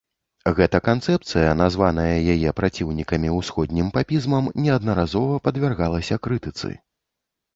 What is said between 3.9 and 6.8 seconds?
папізмам, неаднаразова падвяргалася крытыцы.